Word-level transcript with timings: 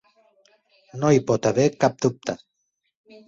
No 1.03 1.11
hi 1.15 1.19
pot 1.27 1.49
haver 1.49 1.67
cap 1.83 1.99
dubte. 2.07 2.37